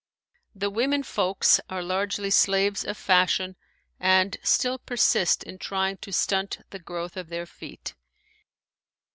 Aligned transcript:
The 0.55 0.71
women 0.71 1.03
folks 1.03 1.59
are 1.69 1.83
largely 1.83 2.31
slaves 2.31 2.83
of 2.83 2.97
fashion 2.97 3.55
and 3.99 4.35
still 4.41 4.79
persist 4.79 5.43
in 5.43 5.59
trying 5.59 5.97
to 5.97 6.11
stunt 6.11 6.61
the 6.71 6.79
growth 6.79 7.15
of 7.17 7.29
their 7.29 7.45
feet. 7.45 7.93